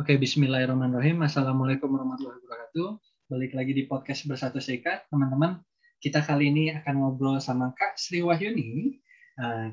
[0.00, 1.20] Oke, bismillahirrahmanirrahim.
[1.20, 2.88] Assalamualaikum warahmatullahi wabarakatuh.
[3.28, 5.04] Balik lagi di podcast Bersatu Serikat.
[5.12, 5.60] Teman-teman,
[6.00, 8.96] kita kali ini akan ngobrol sama Kak Sri Wahyuni.
[9.36, 9.68] Uh,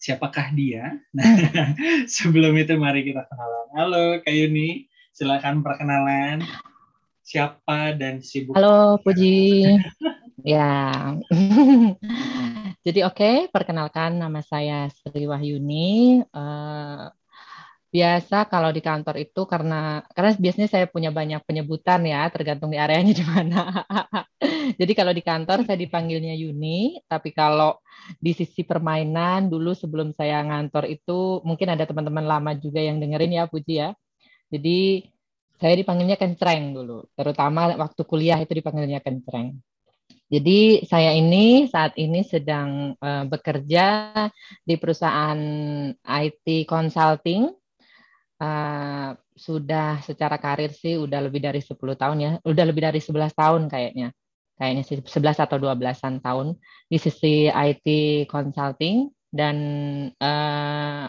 [0.00, 0.96] siapakah dia?
[1.12, 1.36] Nah,
[2.16, 3.68] sebelum itu mari kita kenalan.
[3.76, 6.40] Halo Kak Yuni, silakan perkenalan.
[7.20, 8.56] Siapa dan sibuk?
[8.56, 9.76] Halo Puji.
[10.40, 11.20] ya.
[12.88, 16.24] Jadi oke, okay, perkenalkan nama saya Sri Wahyuni.
[16.32, 17.12] Uh,
[17.90, 22.78] biasa kalau di kantor itu karena karena biasanya saya punya banyak penyebutan ya tergantung di
[22.78, 23.82] areanya di mana.
[24.80, 27.82] Jadi kalau di kantor saya dipanggilnya Yuni, tapi kalau
[28.22, 33.42] di sisi permainan dulu sebelum saya ngantor itu mungkin ada teman-teman lama juga yang dengerin
[33.42, 33.90] ya Puji ya.
[34.54, 35.10] Jadi
[35.58, 39.58] saya dipanggilnya kencreng dulu, terutama waktu kuliah itu dipanggilnya kencreng.
[40.30, 44.14] Jadi saya ini saat ini sedang uh, bekerja
[44.62, 45.42] di perusahaan
[45.90, 47.50] IT consulting
[48.40, 53.36] uh, sudah secara karir sih udah lebih dari 10 tahun ya, udah lebih dari 11
[53.36, 54.10] tahun kayaknya.
[54.60, 57.86] Kayaknya sih 11 atau 12-an tahun di sisi IT
[58.28, 59.56] consulting dan
[60.20, 61.08] uh,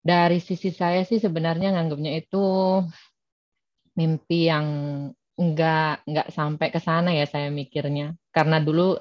[0.00, 2.44] dari sisi saya sih sebenarnya nganggapnya itu
[3.92, 4.66] mimpi yang
[5.36, 8.16] enggak enggak sampai ke sana ya saya mikirnya.
[8.32, 8.96] Karena dulu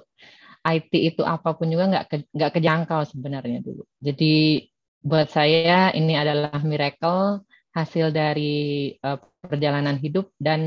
[0.59, 3.87] IT itu apa pun juga nggak ke, nggak kejangkau sebenarnya dulu.
[4.03, 4.67] Jadi
[4.99, 10.61] buat saya ini adalah miracle hasil dari uh, perjalanan hidup dan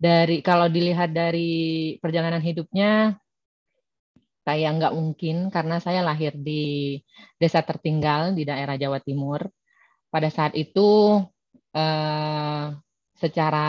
[0.00, 3.20] dari kalau dilihat dari perjalanan hidupnya
[4.40, 6.96] saya nggak mungkin karena saya lahir di
[7.36, 9.44] desa tertinggal di daerah Jawa Timur.
[10.10, 11.20] Pada saat itu
[11.76, 12.66] uh,
[13.20, 13.68] secara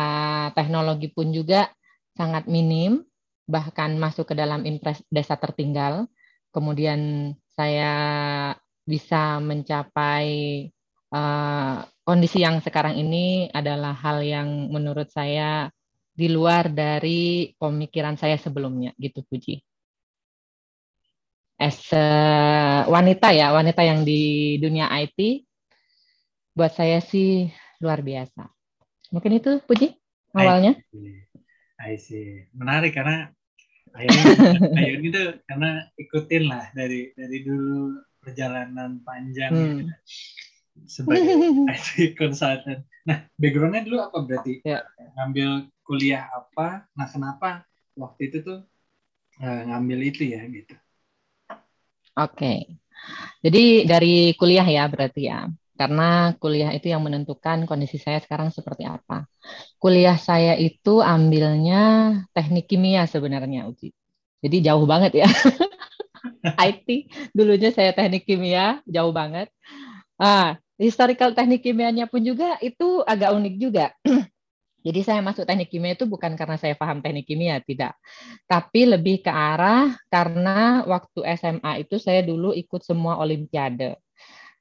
[0.57, 1.69] teknologi pun juga
[2.15, 3.03] sangat minim,
[3.45, 6.07] bahkan masuk ke dalam impres desa tertinggal.
[6.49, 7.93] Kemudian saya
[8.85, 10.29] bisa mencapai
[11.13, 15.69] uh, kondisi yang sekarang ini adalah hal yang menurut saya
[16.11, 19.63] di luar dari pemikiran saya sebelumnya gitu Puji.
[21.61, 22.05] As a
[22.89, 25.45] wanita ya, wanita yang di dunia IT
[26.57, 27.47] buat saya sih
[27.79, 28.49] luar biasa.
[29.13, 29.93] Mungkin itu Puji
[30.33, 30.75] awalnya.
[31.81, 32.45] I see.
[32.53, 33.29] Menarik karena
[33.93, 34.23] akhirnya
[34.79, 39.77] Ayun itu karena ikutin lah dari dari dulu perjalanan panjang hmm.
[39.89, 39.95] ya,
[40.85, 41.35] sebagai
[41.73, 42.85] IT consultant.
[43.03, 44.61] Nah, backgroundnya dulu apa berarti?
[44.61, 44.85] Ya.
[45.17, 46.85] Ngambil kuliah apa?
[46.93, 47.65] Nah, kenapa
[47.97, 48.59] waktu itu tuh
[49.41, 50.77] uh, ngambil itu ya gitu?
[52.15, 52.37] Oke.
[52.37, 52.59] Okay.
[53.41, 55.49] Jadi dari kuliah ya berarti ya.
[55.73, 59.25] Karena kuliah itu yang menentukan kondisi saya sekarang seperti apa.
[59.81, 63.89] Kuliah saya itu ambilnya teknik kimia sebenarnya, Uji.
[64.45, 65.29] Jadi jauh banget ya.
[66.69, 66.87] IT.
[67.31, 69.49] Dulunya saya teknik kimia, jauh banget.
[70.17, 73.85] Ah, historical teknik kimianya pun juga itu agak unik juga.
[74.85, 77.93] Jadi saya masuk teknik kimia itu bukan karena saya paham teknik kimia, tidak.
[78.49, 84.01] Tapi lebih ke arah karena waktu SMA itu saya dulu ikut semua olimpiade.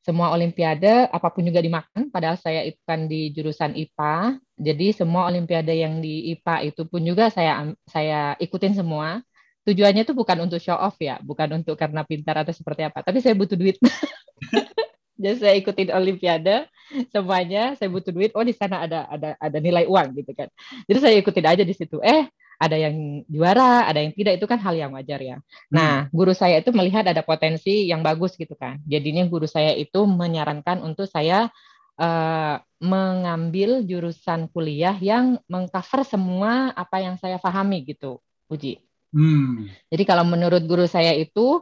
[0.00, 4.40] Semua olimpiade apa pun juga dimakan, padahal saya itu kan di jurusan IPA.
[4.60, 9.24] Jadi semua olimpiade yang di IPA itu pun juga saya saya ikutin semua
[9.70, 13.22] tujuannya itu bukan untuk show off ya, bukan untuk karena pintar atau seperti apa, tapi
[13.22, 13.78] saya butuh duit.
[15.20, 16.64] Jadi saya ikutin olimpiade
[17.12, 18.32] semuanya, saya butuh duit.
[18.32, 20.48] Oh di sana ada ada ada nilai uang gitu kan.
[20.88, 22.00] Jadi saya ikutin aja di situ.
[22.00, 22.24] Eh
[22.60, 25.40] ada yang juara, ada yang tidak itu kan hal yang wajar ya.
[25.72, 26.12] Nah, hmm.
[26.12, 28.80] guru saya itu melihat ada potensi yang bagus gitu kan.
[28.84, 31.48] Jadinya guru saya itu menyarankan untuk saya
[31.96, 38.20] uh, mengambil jurusan kuliah yang mengcover semua apa yang saya pahami gitu,
[38.52, 38.89] Uji.
[39.10, 39.66] Hmm.
[39.90, 41.58] Jadi kalau menurut guru saya itu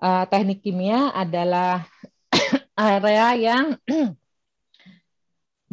[0.00, 1.84] uh, teknik kimia adalah
[2.76, 3.64] area yang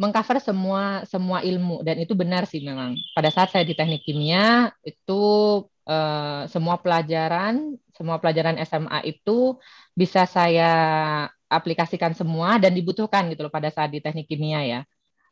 [0.00, 2.96] mengcover semua semua ilmu dan itu benar sih memang.
[3.16, 5.22] Pada saat saya di teknik kimia itu
[5.88, 9.60] uh, semua pelajaran semua pelajaran SMA itu
[9.92, 10.72] bisa saya
[11.52, 14.80] aplikasikan semua dan dibutuhkan gitu loh pada saat di teknik kimia ya.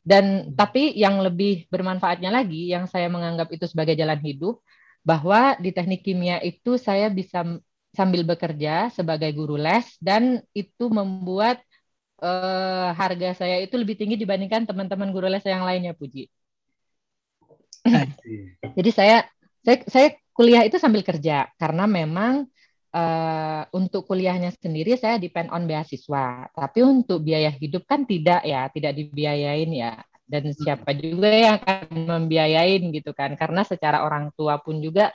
[0.04, 0.56] Dan hmm.
[0.56, 4.60] tapi yang lebih bermanfaatnya lagi yang saya menganggap itu sebagai jalan hidup
[5.06, 7.44] bahwa di teknik kimia itu saya bisa
[7.92, 11.58] sambil bekerja sebagai guru les dan itu membuat
[12.20, 16.28] uh, harga saya itu lebih tinggi dibandingkan teman-teman guru les yang lainnya Puji.
[18.76, 19.24] Jadi saya
[19.64, 22.46] saya saya kuliah itu sambil kerja karena memang
[22.92, 28.68] uh, untuk kuliahnya sendiri saya depend on beasiswa, tapi untuk biaya hidup kan tidak ya,
[28.70, 29.98] tidak dibiayain ya
[30.28, 31.88] dan siapa juga yang akan
[32.20, 35.10] membiayain gitu kan karena secara orang tua pun juga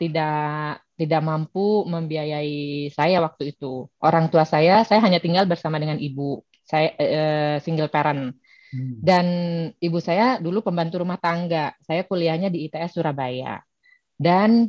[0.00, 6.00] tidak tidak mampu membiayai saya waktu itu orang tua saya saya hanya tinggal bersama dengan
[6.00, 8.34] ibu saya eh, single parent
[8.74, 8.98] Hmm.
[8.98, 9.26] Dan
[9.78, 11.70] ibu saya dulu pembantu rumah tangga.
[11.78, 13.62] Saya kuliahnya di ITS Surabaya.
[14.18, 14.66] Dan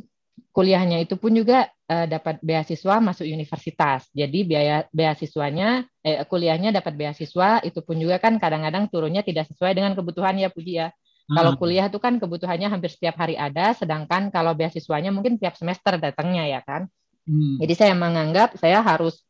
[0.56, 4.08] kuliahnya itu pun juga uh, dapat beasiswa masuk universitas.
[4.12, 9.76] Jadi biaya beasiswanya eh, kuliahnya dapat beasiswa itu pun juga kan kadang-kadang turunnya tidak sesuai
[9.76, 10.88] dengan kebutuhan ya Puji ya.
[11.26, 11.36] Hmm.
[11.36, 15.98] Kalau kuliah itu kan kebutuhannya hampir setiap hari ada, sedangkan kalau beasiswanya mungkin tiap semester
[16.00, 16.88] datangnya ya kan.
[17.26, 17.58] Hmm.
[17.60, 19.26] Jadi saya menganggap saya harus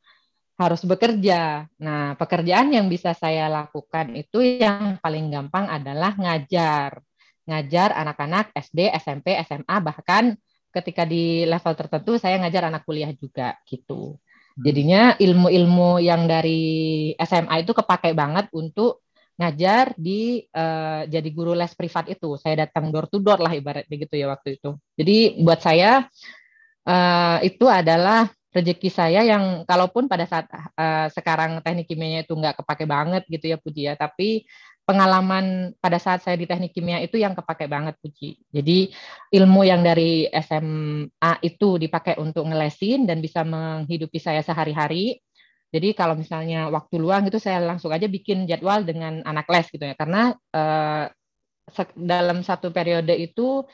[0.57, 1.69] harus bekerja.
[1.77, 7.01] Nah, pekerjaan yang bisa saya lakukan itu yang paling gampang adalah ngajar.
[7.47, 10.35] Ngajar anak-anak SD, SMP, SMA, bahkan
[10.77, 14.21] ketika di level tertentu saya ngajar anak kuliah juga gitu.
[14.21, 14.63] Hmm.
[14.65, 19.05] Jadinya ilmu-ilmu yang dari SMA itu kepakai banget untuk
[19.37, 22.37] ngajar di uh, jadi guru les privat itu.
[22.41, 24.77] Saya datang door to door lah ibaratnya gitu ya waktu itu.
[24.97, 26.09] Jadi buat saya
[26.89, 32.65] uh, itu adalah rezeki saya yang kalaupun pada saat uh, sekarang teknik kimianya itu nggak
[32.65, 34.49] kepake banget gitu ya Puji ya, tapi
[34.87, 38.39] pengalaman pada saat saya di teknik kimia itu yang kepake banget Puji.
[38.55, 38.95] Jadi
[39.35, 45.19] ilmu yang dari SMA itu dipakai untuk ngelesin dan bisa menghidupi saya sehari-hari.
[45.75, 49.83] Jadi kalau misalnya waktu luang itu saya langsung aja bikin jadwal dengan anak les gitu
[49.83, 51.11] ya, karena uh,
[51.99, 53.67] dalam satu periode itu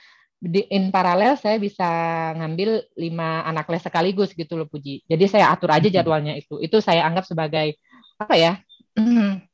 [0.42, 1.86] di in paralel saya bisa
[2.34, 5.04] ngambil lima anak les sekaligus gitu loh Puji.
[5.04, 5.96] Jadi saya atur aja hmm.
[6.00, 6.56] jadwalnya itu.
[6.56, 7.76] Itu saya anggap sebagai
[8.16, 8.52] apa ya?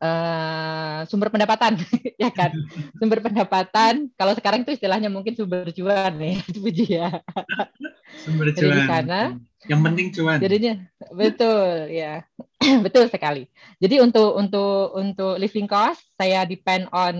[0.00, 1.78] uh, sumber pendapatan
[2.22, 2.50] ya kan
[2.98, 7.22] sumber pendapatan kalau sekarang itu istilahnya mungkin sumber cuan nih Puji ya
[8.24, 9.20] sumber cuan Jadi di sana
[9.68, 10.74] yang penting cuan jadinya
[11.12, 12.24] betul ya
[12.84, 13.48] Betul sekali.
[13.80, 17.16] Jadi untuk untuk untuk living cost saya depend on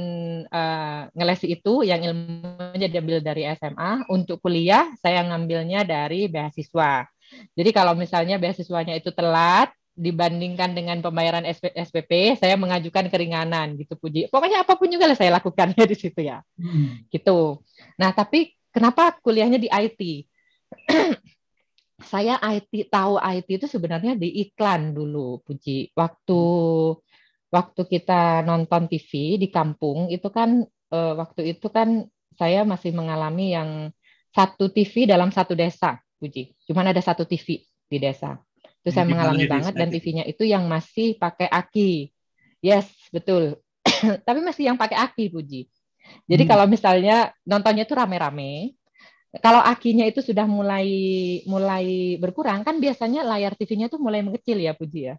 [0.53, 4.05] uh, ngelesi itu yang ilmunya diambil dari SMA.
[4.13, 7.09] Untuk kuliah saya ngambilnya dari beasiswa.
[7.57, 13.99] Jadi kalau misalnya beasiswanya itu telat dibandingkan dengan pembayaran SP, SPP, saya mengajukan keringanan gitu
[13.99, 14.31] Puji.
[14.33, 16.41] Pokoknya apa pun juga lah saya lakukan ya di situ ya.
[16.57, 17.05] Hmm.
[17.13, 17.61] Gitu.
[18.01, 20.01] Nah, tapi kenapa kuliahnya di IT?
[22.13, 25.93] saya IT tahu IT itu sebenarnya di iklan dulu, Puji.
[25.93, 26.43] Waktu
[27.51, 30.63] waktu kita nonton TV di kampung itu kan
[30.95, 32.07] uh, waktu itu kan
[32.39, 33.91] saya masih mengalami yang
[34.31, 36.55] satu TV dalam satu desa, Puji.
[36.65, 37.61] Cuman ada satu TV
[37.91, 38.39] di desa.
[38.81, 42.09] Itu saya mengalami banget dan TV-nya itu yang masih pakai aki.
[42.65, 43.61] Yes, betul.
[44.27, 45.69] Tapi masih yang pakai aki, Puji.
[46.25, 46.51] Jadi hmm.
[46.51, 48.73] kalau misalnya nontonnya itu rame-rame,
[49.39, 50.89] kalau akinya itu sudah mulai
[51.47, 55.17] mulai berkurang kan biasanya layar TV-nya tuh mulai mengecil ya Puji ya.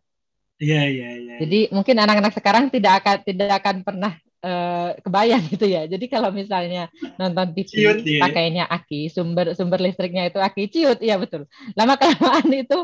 [0.62, 1.36] Iya iya iya.
[1.42, 5.86] Jadi mungkin anak-anak sekarang tidak akan tidak akan pernah uh, kebayang gitu ya.
[5.88, 11.16] Jadi kalau misalnya nonton TV ciut, pakainya aki, sumber sumber listriknya itu aki ciut, iya
[11.18, 11.46] betul.
[11.78, 12.80] Lama kelamaan itu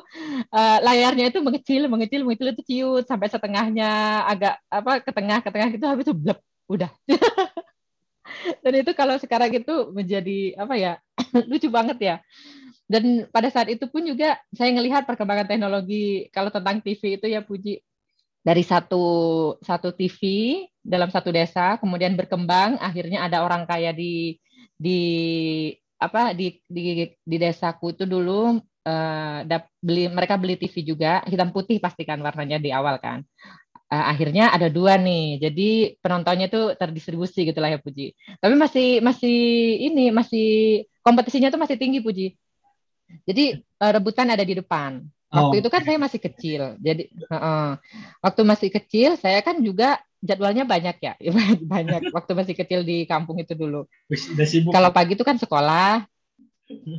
[0.54, 5.50] uh, layarnya itu mengecil, mengecil, mengecil itu ciut sampai setengahnya agak apa ke tengah ke
[5.50, 6.39] tengah gitu habis itu blep,
[6.69, 6.92] udah.
[8.63, 10.94] Dan itu kalau sekarang itu menjadi apa ya
[11.50, 12.15] lucu banget ya.
[12.88, 17.44] Dan pada saat itu pun juga saya melihat perkembangan teknologi kalau tentang TV itu ya
[17.44, 17.83] Puji
[18.47, 19.03] dari satu
[19.59, 20.21] satu TV
[20.79, 24.39] dalam satu desa kemudian berkembang akhirnya ada orang kaya di
[24.79, 25.01] di
[25.99, 28.55] apa di di di desaku itu dulu
[28.88, 29.39] uh,
[29.83, 33.27] beli mereka beli TV juga hitam putih pastikan warnanya di awal kan
[33.91, 35.39] uh, akhirnya ada dua nih.
[35.41, 38.13] Jadi penontonnya tuh terdistribusi gitulah ya Puji.
[38.39, 39.38] Tapi masih masih
[39.91, 40.48] ini masih
[41.03, 42.36] kompetisinya tuh masih tinggi Puji.
[43.24, 45.03] Jadi uh, rebutan ada di depan.
[45.27, 45.62] Waktu oh.
[45.62, 46.62] itu kan saya masih kecil.
[46.79, 47.75] Jadi uh,
[48.24, 51.13] waktu masih kecil saya kan juga jadwalnya banyak ya,
[51.74, 52.15] banyak.
[52.15, 53.84] Waktu masih kecil di kampung itu dulu.
[54.72, 56.07] Kalau pagi itu kan sekolah,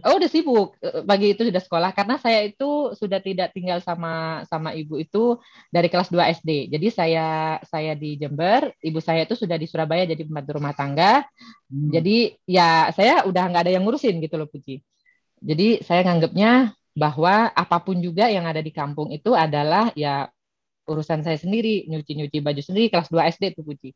[0.01, 4.41] Oh udah sibuk eh, pagi itu sudah sekolah karena saya itu sudah tidak tinggal sama
[4.49, 5.37] sama ibu itu
[5.69, 6.73] dari kelas 2 SD.
[6.73, 11.21] Jadi saya saya di Jember, ibu saya itu sudah di Surabaya jadi pembantu rumah tangga.
[11.69, 11.93] Hmm.
[11.93, 14.81] Jadi ya saya udah nggak ada yang ngurusin gitu loh Puji.
[15.45, 20.27] Jadi saya nganggapnya bahwa apa pun juga yang ada di kampung itu adalah ya
[20.89, 23.91] urusan saya sendiri, nyuci-nyuci baju sendiri kelas 2 SD itu Puji.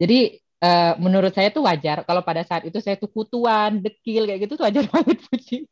[0.00, 4.48] Jadi uh, menurut saya tuh wajar kalau pada saat itu saya tuh kutuan, dekil kayak
[4.48, 5.68] gitu tuh wajar banget puji.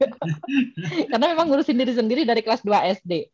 [1.10, 3.32] Karena memang ngurusin diri sendiri dari kelas 2 SD.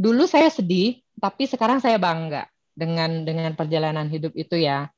[0.00, 4.88] Dulu saya sedih, tapi sekarang saya bangga dengan dengan perjalanan hidup itu ya.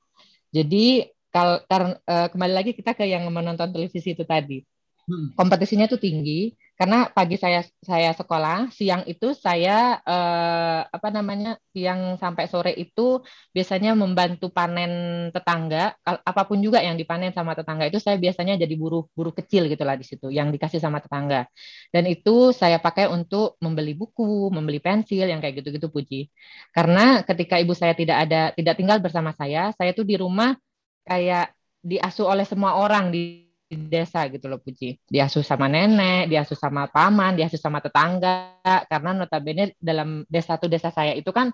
[0.53, 4.61] Jadi kalau uh, kembali lagi kita ke yang menonton televisi itu tadi.
[5.03, 5.35] Hmm.
[5.35, 12.19] Kompetisinya tuh tinggi karena pagi saya saya sekolah, siang itu saya eh, apa namanya siang
[12.19, 13.23] sampai sore itu
[13.55, 14.91] biasanya membantu panen
[15.31, 19.71] tetangga, apa pun juga yang dipanen sama tetangga itu saya biasanya jadi buruh buruh kecil
[19.71, 21.47] gitulah di situ, yang dikasih sama tetangga.
[21.95, 26.35] Dan itu saya pakai untuk membeli buku, membeli pensil yang kayak gitu-gitu puji.
[26.75, 30.59] Karena ketika ibu saya tidak ada tidak tinggal bersama saya, saya tuh di rumah
[31.07, 35.01] kayak diasuh oleh semua orang di desa gitu loh Puji.
[35.09, 38.59] Diasuh sama nenek, diasuh sama paman, diasuh sama tetangga.
[38.89, 41.51] Karena notabene dalam desa satu desa saya itu kan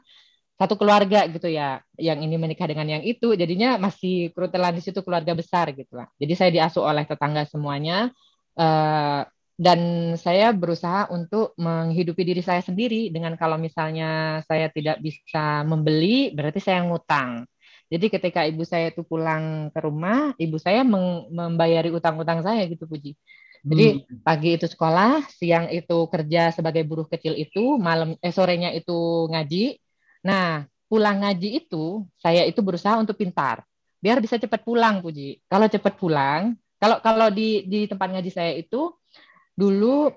[0.58, 1.78] satu keluarga gitu ya.
[1.94, 6.10] Yang ini menikah dengan yang itu, jadinya masih kerutelan di situ keluarga besar gitu lah.
[6.18, 8.10] Jadi saya diasuh oleh tetangga semuanya.
[8.58, 9.22] Uh,
[9.58, 16.30] dan saya berusaha untuk menghidupi diri saya sendiri dengan kalau misalnya saya tidak bisa membeli
[16.30, 17.42] berarti saya ngutang
[17.88, 23.16] jadi ketika ibu saya itu pulang ke rumah, ibu saya membayari utang-utang saya gitu Puji.
[23.64, 24.22] Jadi hmm.
[24.22, 29.80] pagi itu sekolah, siang itu kerja sebagai buruh kecil itu, malam eh sorenya itu ngaji.
[30.22, 33.64] Nah, pulang ngaji itu saya itu berusaha untuk pintar
[33.98, 35.42] biar bisa cepat pulang Puji.
[35.50, 38.94] Kalau cepat pulang, kalau kalau di di tempat ngaji saya itu
[39.58, 40.14] dulu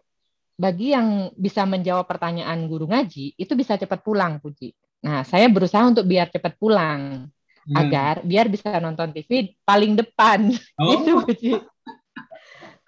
[0.54, 4.74] bagi yang bisa menjawab pertanyaan guru ngaji itu bisa cepat pulang Puji.
[5.02, 7.26] Nah, saya berusaha untuk biar cepat pulang
[7.68, 7.78] hmm.
[7.78, 10.54] agar biar bisa nonton TV paling depan.
[10.80, 10.92] Oh.
[10.96, 11.52] itu Buci.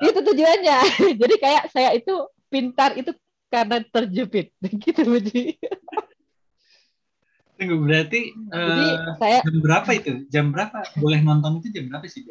[0.03, 0.79] itu tujuannya.
[1.21, 3.13] Jadi kayak saya itu pintar itu
[3.49, 4.53] karena terjepit
[4.83, 5.57] gitu Buci.
[7.53, 10.11] Tunggu, berarti Jadi, uh, saya, jam berapa itu?
[10.27, 12.25] Jam berapa boleh nonton itu jam berapa sih?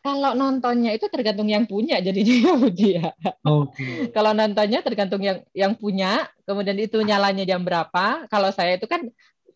[0.00, 3.12] Kalau nontonnya itu tergantung yang punya jadinya ya Budi ya.
[3.44, 4.08] Okay.
[4.16, 8.24] Kalau nontonnya tergantung yang yang punya, kemudian itu nyalanya jam berapa.
[8.32, 9.04] Kalau saya itu kan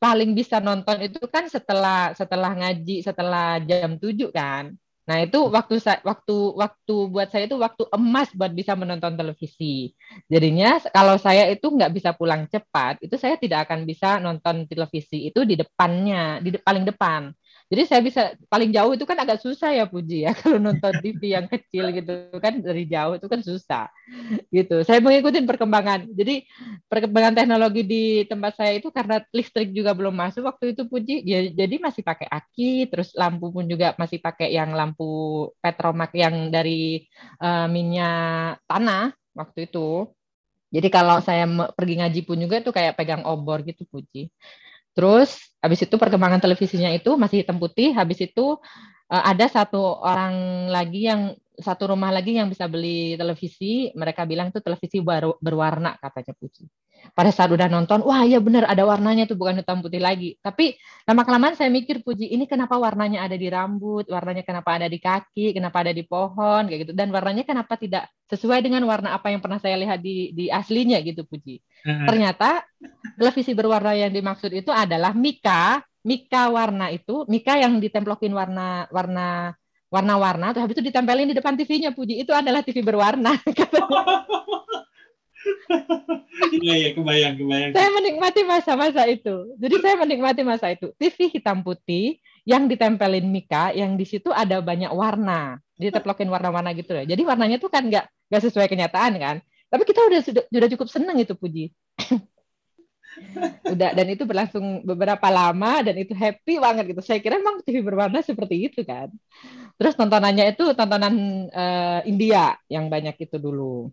[0.05, 4.77] paling bisa nonton itu kan setelah setelah ngaji setelah jam 7 kan.
[5.05, 9.93] Nah, itu waktu waktu waktu buat saya itu waktu emas buat bisa menonton televisi.
[10.33, 15.29] Jadinya kalau saya itu nggak bisa pulang cepat, itu saya tidak akan bisa nonton televisi
[15.29, 17.29] itu di depannya, di de paling depan.
[17.75, 21.35] Jadi saya bisa paling jauh itu kan agak susah ya Puji ya kalau nonton TV
[21.35, 23.91] yang kecil gitu kan dari jauh itu kan susah
[24.55, 24.87] gitu.
[24.87, 26.07] Saya mengikuti perkembangan.
[26.15, 26.47] Jadi
[26.87, 31.27] perkembangan teknologi di tempat saya itu karena listrik juga belum masuk waktu itu Puji.
[31.27, 36.55] Ya, jadi masih pakai aki, terus lampu pun juga masih pakai yang lampu petromak yang
[36.55, 37.03] dari
[37.43, 40.07] uh, minyak tanah waktu itu.
[40.71, 44.31] Jadi kalau saya pergi ngaji pun juga itu kayak pegang obor gitu Puji.
[44.95, 47.91] Terus habis itu perkembangan televisinya itu masih hitam putih.
[47.93, 48.57] Habis itu
[49.11, 53.91] uh, ada satu orang lagi yang satu rumah lagi yang bisa beli televisi.
[53.95, 56.67] Mereka bilang itu televisi baru berwarna katanya Puji.
[57.13, 60.41] Pada saat udah nonton, wah iya benar ada warnanya tuh bukan hitam putih lagi.
[60.41, 60.73] Tapi
[61.05, 64.97] lama kelamaan saya mikir Puji, ini kenapa warnanya ada di rambut, warnanya kenapa ada di
[64.97, 66.93] kaki, kenapa ada di pohon kayak gitu.
[66.97, 70.97] Dan warnanya kenapa tidak sesuai dengan warna apa yang pernah saya lihat di di aslinya
[71.05, 71.61] gitu Puji.
[71.85, 72.65] Ternyata
[73.21, 79.53] televisi berwarna yang dimaksud itu adalah Mika, Mika warna itu, Mika yang ditemplokin warna warna
[79.93, 82.19] warna-warna, terus habis itu ditempelin di depan TV-nya Puji.
[82.19, 83.37] Itu adalah TV berwarna.
[86.55, 87.71] Iya, iya, kebayang, kebayang.
[87.77, 89.53] Saya menikmati masa-masa itu.
[89.61, 90.89] Jadi saya menikmati masa itu.
[90.97, 92.17] TV hitam putih
[92.49, 97.05] yang ditempelin Mika, yang di situ ada banyak warna, diteplokin warna-warna gitu ya.
[97.05, 99.37] Jadi warnanya tuh kan nggak nggak sesuai kenyataan kan.
[99.75, 101.75] Tapi kita udah sudah, sudah cukup seneng itu Puji.
[103.75, 107.03] udah dan itu berlangsung beberapa lama dan itu happy banget gitu.
[107.03, 109.11] Saya kira memang TV berwarna seperti itu kan.
[109.75, 111.15] Terus tontonannya itu tontonan
[111.51, 113.91] uh, India yang banyak itu dulu.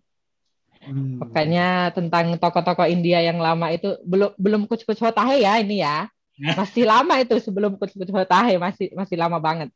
[0.86, 1.18] Hmm.
[1.18, 6.06] Makanya tentang tokoh-tokoh India yang lama itu belum belum kucu kucu hotahe ya ini ya.
[6.62, 9.74] Masih lama itu sebelum kucu kucu hotahe masih masih lama banget.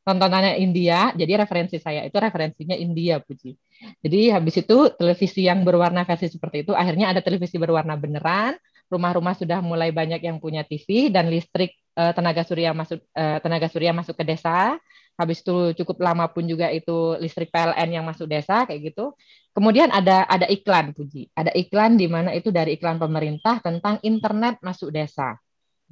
[0.00, 3.52] Tontonannya India, jadi referensi saya itu referensinya India Puji.
[4.00, 8.56] Jadi habis itu televisi yang berwarna versi seperti itu akhirnya ada televisi berwarna beneran,
[8.88, 13.68] rumah-rumah sudah mulai banyak yang punya TV dan listrik uh, tenaga surya masuk uh, tenaga
[13.68, 14.80] surya masuk ke desa
[15.20, 19.12] habis itu cukup lama pun juga itu listrik PLN yang masuk desa kayak gitu.
[19.52, 21.28] Kemudian ada ada iklan Puji.
[21.36, 25.36] Ada iklan di mana itu dari iklan pemerintah tentang internet masuk desa.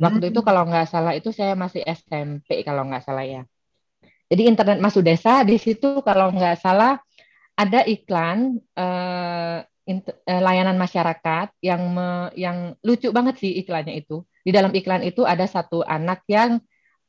[0.00, 0.33] Waktu hmm.
[0.33, 3.43] itu kalau nggak salah itu saya masih SMP kalau nggak salah ya.
[4.28, 7.00] Jadi internet masuk desa di situ kalau nggak salah
[7.58, 9.58] ada iklan eh,
[9.88, 14.23] eh, layanan masyarakat yang me, yang lucu banget sih iklannya itu.
[14.44, 16.61] Di dalam iklan itu ada satu anak yang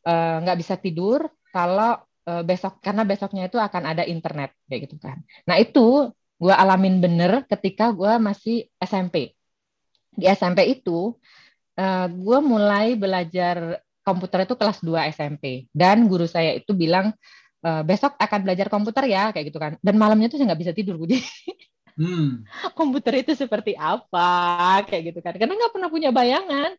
[0.07, 1.99] eh, nggak bisa tidur kalau
[2.29, 5.17] uh, besok karena besoknya itu akan ada internet kayak gitu kan.
[5.49, 9.35] Nah itu gue alamin bener ketika gue masih SMP.
[10.13, 11.15] Di SMP itu
[11.79, 17.13] uh, eh, gue mulai belajar komputer itu kelas 2 SMP dan guru saya itu bilang
[17.61, 19.77] uh, besok akan belajar komputer ya kayak gitu kan.
[19.79, 21.21] Dan malamnya tuh saya nggak bisa tidur Budi
[21.99, 22.49] hmm.
[22.73, 25.37] komputer itu seperti apa kayak gitu kan.
[25.37, 26.73] Karena nggak pernah punya bayangan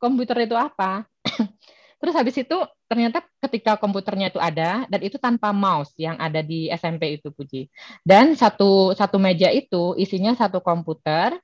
[0.00, 1.04] komputer itu apa.
[2.00, 2.56] Terus habis itu
[2.88, 7.70] ternyata ketika komputernya itu ada dan itu tanpa mouse yang ada di SMP itu Puji
[8.02, 11.38] dan satu satu meja itu isinya satu komputer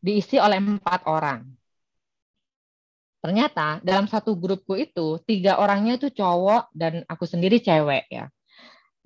[0.00, 1.44] diisi oleh empat orang
[3.18, 8.30] ternyata dalam satu grupku itu tiga orangnya itu cowok dan aku sendiri cewek ya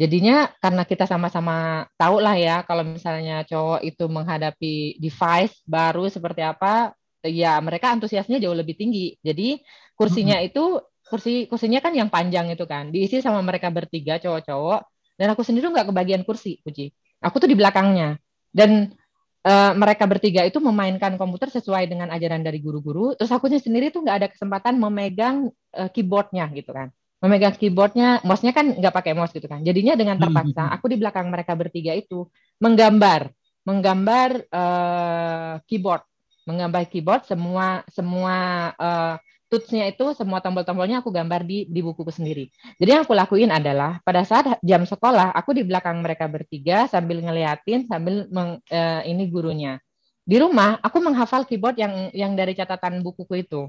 [0.01, 6.41] Jadinya karena kita sama-sama tahu lah ya kalau misalnya cowok itu menghadapi device baru seperti
[6.41, 9.21] apa, ya mereka antusiasnya jauh lebih tinggi.
[9.21, 9.61] Jadi
[9.95, 14.81] kursinya itu kursi kursinya kan yang panjang itu kan diisi sama mereka bertiga cowok-cowok
[15.21, 16.89] dan aku sendiri nggak kebagian kursi, Puji.
[17.21, 18.17] Aku tuh di belakangnya
[18.51, 18.97] dan
[19.47, 23.15] uh, mereka bertiga itu memainkan komputer sesuai dengan ajaran dari guru-guru.
[23.15, 26.91] Terus aku sendiri tuh nggak ada kesempatan memegang uh, keyboardnya gitu kan
[27.23, 29.63] memegang keyboardnya, mouse-nya kan nggak pakai mouse gitu kan.
[29.63, 30.75] Jadinya dengan hmm, terpaksa, hmm.
[30.75, 32.27] aku di belakang mereka bertiga itu
[32.59, 33.31] menggambar,
[33.63, 36.03] menggambar uh, keyboard,
[36.51, 38.37] menggambar keyboard semua semua
[38.75, 39.15] uh,
[39.53, 42.49] tools-nya itu semua tombol-tombolnya aku gambar di di bukuku sendiri.
[42.81, 47.21] Jadi yang aku lakuin adalah pada saat jam sekolah aku di belakang mereka bertiga sambil
[47.21, 49.77] ngeliatin sambil meng, uh, ini gurunya.
[50.25, 53.69] Di rumah aku menghafal keyboard yang yang dari catatan bukuku itu.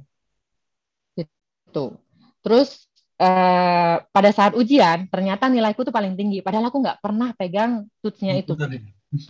[1.20, 2.00] Itu.
[2.40, 2.88] Terus
[3.20, 8.38] eh, pada saat ujian ternyata nilaiku tuh paling tinggi padahal aku nggak pernah pegang tutsnya
[8.38, 8.54] itu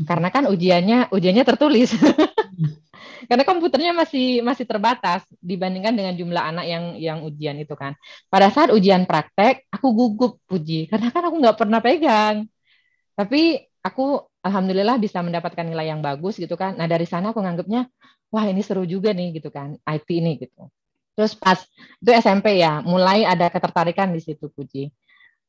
[0.08, 1.94] karena kan ujiannya ujiannya tertulis
[3.30, 7.96] karena komputernya masih masih terbatas dibandingkan dengan jumlah anak yang yang ujian itu kan.
[8.28, 10.88] Pada saat ujian praktek aku gugup puji.
[10.92, 12.48] Karena kan aku nggak pernah pegang.
[13.14, 16.76] Tapi aku alhamdulillah bisa mendapatkan nilai yang bagus gitu kan.
[16.76, 17.88] Nah dari sana aku nganggapnya
[18.34, 19.78] wah ini seru juga nih gitu kan.
[19.86, 20.68] IT ini gitu.
[21.14, 21.62] Terus pas
[22.02, 24.90] itu SMP ya, mulai ada ketertarikan di situ Puji.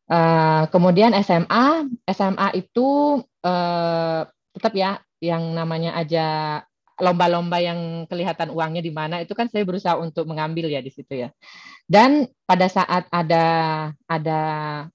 [0.04, 4.20] Uh, kemudian SMA, SMA itu uh,
[4.52, 6.26] tetap ya yang namanya aja
[7.00, 11.26] lomba-lomba yang kelihatan uangnya di mana itu kan saya berusaha untuk mengambil ya di situ
[11.26, 11.28] ya.
[11.84, 13.46] Dan pada saat ada
[14.06, 14.40] ada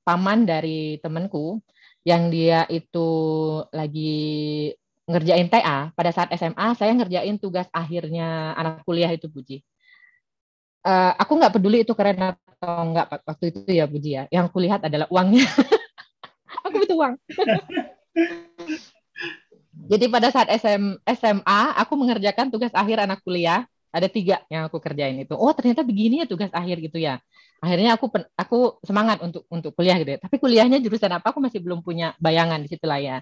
[0.03, 1.59] paman dari temanku
[2.07, 3.09] yang dia itu
[3.75, 4.71] lagi
[5.09, 9.65] ngerjain TA pada saat SMA saya ngerjain tugas akhirnya anak kuliah itu Puji
[10.85, 14.23] uh, aku nggak peduli itu keren atau enggak waktu itu ya Puji ya.
[14.31, 15.47] Yang kulihat adalah uangnya.
[16.65, 17.13] aku butuh uang.
[19.87, 24.77] Jadi pada saat SM, SMA aku mengerjakan tugas akhir anak kuliah ada tiga yang aku
[24.77, 25.33] kerjain itu.
[25.33, 27.17] Oh ternyata begini ya tugas akhir gitu ya.
[27.59, 30.15] Akhirnya aku aku semangat untuk untuk kuliah gitu.
[30.15, 30.19] Ya.
[30.21, 33.17] Tapi kuliahnya jurusan apa aku masih belum punya bayangan di situ lah ya.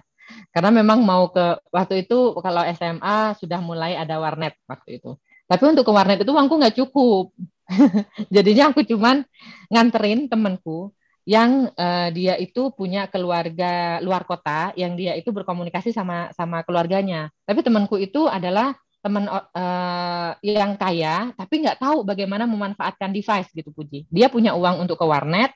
[0.52, 5.16] Karena memang mau ke waktu itu kalau SMA sudah mulai ada warnet waktu itu.
[5.48, 7.32] Tapi untuk ke warnet itu uangku nggak cukup.
[8.34, 9.24] Jadinya aku cuman
[9.72, 10.92] nganterin temenku
[11.28, 17.28] yang uh, dia itu punya keluarga luar kota yang dia itu berkomunikasi sama sama keluarganya.
[17.44, 18.72] Tapi temanku itu adalah
[19.04, 24.08] teman uh, yang kaya tapi nggak tahu bagaimana memanfaatkan device gitu Puji.
[24.08, 25.52] Dia punya uang untuk ke warnet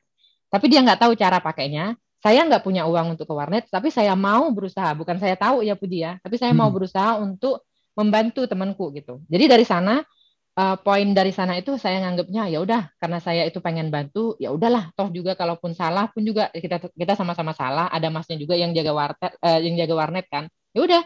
[0.53, 1.97] tapi dia nggak tahu cara pakainya.
[2.21, 4.93] Saya nggak punya uang untuk ke warnet tapi saya mau berusaha.
[4.93, 6.61] Bukan saya tahu ya Puji ya, tapi saya hmm.
[6.61, 7.65] mau berusaha untuk
[7.97, 9.25] membantu temanku gitu.
[9.25, 10.05] Jadi dari sana
[10.57, 14.53] uh, poin dari sana itu saya nganggapnya ya udah karena saya itu pengen bantu ya
[14.53, 18.77] udahlah toh juga kalaupun salah pun juga kita kita sama-sama salah ada masnya juga yang
[18.77, 20.49] jaga warnet uh, yang jaga warnet kan.
[20.73, 21.03] Ya udah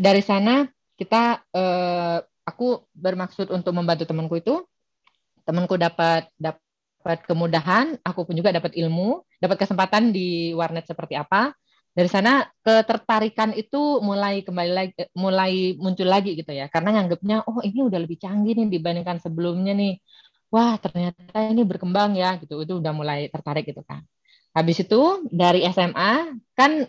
[0.00, 4.64] dari sana kita uh, aku bermaksud untuk membantu temanku itu
[5.44, 11.54] temanku dapat dapat kemudahan aku pun juga dapat ilmu dapat kesempatan di warnet seperti apa
[11.96, 16.68] dari sana ketertarikan itu mulai kembali lagi mulai muncul lagi gitu ya.
[16.68, 19.96] Karena nganggapnya oh ini udah lebih canggih nih dibandingkan sebelumnya nih.
[20.52, 22.60] Wah ternyata ini berkembang ya gitu.
[22.60, 24.04] Itu udah mulai tertarik gitu kan.
[24.52, 26.84] Habis itu dari SMA kan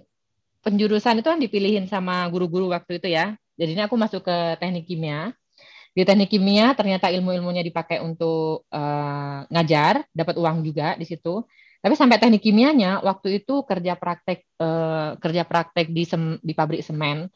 [0.68, 3.40] penjurusan itu kan dipilihin sama guru-guru waktu itu ya.
[3.56, 5.32] Jadinya aku masuk ke teknik kimia.
[5.96, 11.94] Di teknik kimia ternyata ilmu-ilmunya dipakai untuk uh, ngajar dapat uang juga di situ tapi
[11.94, 17.30] sampai teknik kimianya waktu itu kerja praktek eh, kerja praktek di sem, di pabrik semen.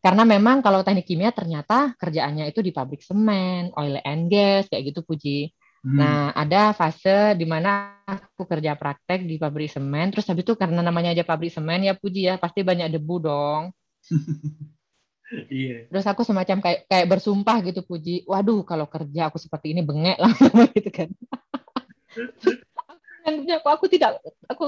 [0.00, 4.94] Karena memang kalau teknik kimia ternyata kerjaannya itu di pabrik semen, oil and gas kayak
[4.94, 5.52] gitu Puji.
[5.84, 5.96] Hmm.
[5.96, 10.80] Nah, ada fase di mana aku kerja praktek di pabrik semen, terus habis itu karena
[10.80, 13.62] namanya aja pabrik semen ya Puji ya, pasti banyak debu dong.
[15.30, 15.86] Iya.
[15.86, 20.18] Terus aku semacam kayak kayak bersumpah gitu Puji, waduh kalau kerja aku seperti ini bengek
[20.18, 20.34] lah
[20.74, 21.06] gitu kan
[23.30, 24.10] anggapnya aku aku tidak
[24.50, 24.64] aku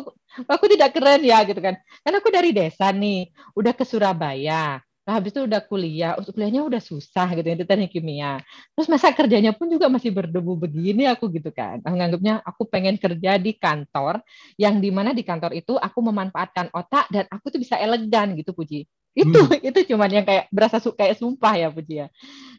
[0.46, 1.74] aku tidak keren ya gitu kan
[2.06, 6.78] karena aku dari desa nih udah ke Surabaya Nah, habis itu udah kuliah, kuliahnya udah
[6.78, 8.38] susah gitu itu teknik kimia.
[8.78, 11.82] Terus masa kerjanya pun juga masih berdebu begini aku gitu kan.
[11.82, 14.22] Aku nganggapnya aku pengen kerja di kantor
[14.54, 18.54] yang di mana di kantor itu aku memanfaatkan otak dan aku tuh bisa elegan gitu
[18.54, 18.86] Puji.
[19.10, 19.66] Itu hmm.
[19.74, 22.08] itu cuman yang kayak berasa su kayak sumpah ya Puji ya.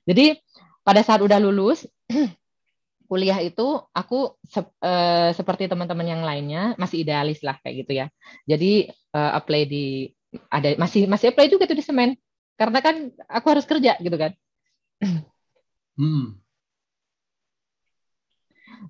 [0.03, 0.35] Jadi
[0.83, 1.87] pada saat udah lulus
[3.13, 8.10] kuliah itu aku se uh, seperti teman-teman yang lainnya masih idealis lah kayak gitu ya.
[8.49, 10.10] Jadi uh, apply di
[10.49, 12.17] ada masih masih apply juga tuh di semen
[12.58, 14.34] karena kan aku harus kerja gitu kan.
[15.93, 16.41] Hmm.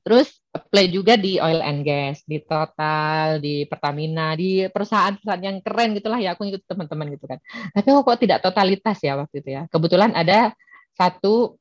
[0.08, 0.40] Terus
[0.72, 6.24] play juga di oil and gas, di Total, di Pertamina, di perusahaan-perusahaan yang keren gitulah
[6.24, 6.32] ya.
[6.32, 7.44] Aku ikut teman-teman gitu kan.
[7.76, 9.68] Tapi aku kok tidak totalitas ya waktu itu ya.
[9.68, 10.56] Kebetulan ada
[10.96, 11.60] satu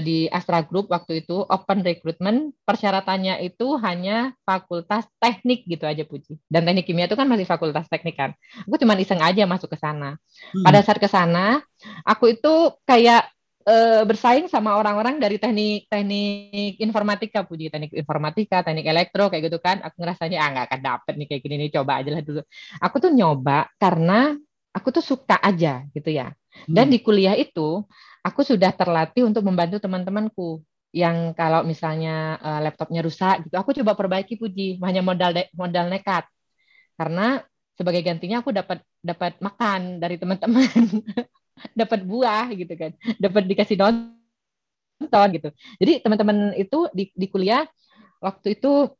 [0.00, 6.40] di Astra Group waktu itu open recruitment persyaratannya itu hanya fakultas teknik gitu aja Puji.
[6.48, 8.32] Dan teknik kimia itu kan masih fakultas teknik kan.
[8.64, 10.16] Aku cuma iseng aja masuk ke sana.
[10.16, 10.64] Hmm.
[10.64, 11.60] Pada saat ke sana,
[12.08, 13.28] aku itu kayak
[13.68, 19.60] uh, bersaing sama orang-orang dari teknik teknik informatika Puji, teknik informatika, teknik elektro kayak gitu
[19.60, 19.84] kan.
[19.84, 22.40] Aku ngerasanya ah nggak akan dapet nih kayak gini nih, coba aja lah dulu.
[22.80, 24.40] Aku tuh nyoba karena
[24.72, 26.32] aku tuh suka aja gitu ya.
[26.64, 26.94] Dan hmm.
[26.96, 27.84] di kuliah itu
[28.20, 33.94] aku sudah terlatih untuk membantu teman-temanku yang kalau misalnya uh, laptopnya rusak gitu, aku coba
[33.94, 36.26] perbaiki Puji, hanya modal modal nekat.
[36.98, 37.40] Karena
[37.78, 40.66] sebagai gantinya aku dapat dapat makan dari teman-teman,
[41.80, 45.48] dapat buah gitu kan, dapat dikasih nonton gitu.
[45.78, 47.64] Jadi teman-teman itu di, di kuliah
[48.18, 48.90] waktu itu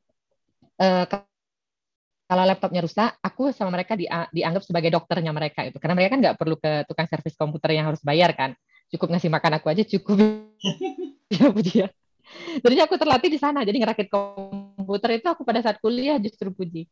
[0.80, 1.04] uh,
[2.30, 6.20] kalau laptopnya rusak, aku sama mereka di, dianggap sebagai dokternya mereka itu, karena mereka kan
[6.22, 8.54] nggak perlu ke tukang servis komputer yang harus bayar kan
[8.90, 10.18] cukup ngasih makan aku aja cukup
[11.34, 11.88] ya puji ya
[12.62, 16.86] jadi aku terlatih di sana jadi ngerakit komputer itu aku pada saat kuliah justru puji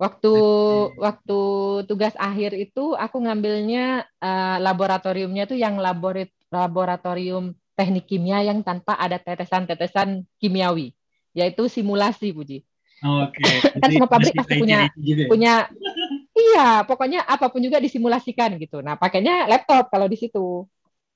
[0.00, 0.96] waktu okay.
[0.96, 1.40] waktu
[1.84, 8.96] tugas akhir itu aku ngambilnya uh, laboratoriumnya tuh yang laborit laboratorium teknik kimia yang tanpa
[8.96, 10.96] ada tetesan-tetesan kimiawi
[11.36, 12.64] yaitu simulasi puji
[13.00, 13.40] Oke.
[13.40, 13.56] Okay.
[13.80, 15.24] kan semua pabrik pasti punya ya?
[15.24, 15.52] punya
[16.36, 18.84] iya pokoknya apa pun juga disimulasikan gitu.
[18.84, 20.68] Nah pakainya laptop kalau di situ.